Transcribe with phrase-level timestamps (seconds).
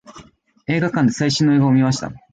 [0.65, 2.11] 映画館で最新の映画を見ました。